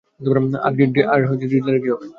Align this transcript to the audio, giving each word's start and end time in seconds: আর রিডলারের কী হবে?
আর 0.63 1.19
রিডলারের 1.45 1.81
কী 1.83 1.89
হবে? 1.93 2.05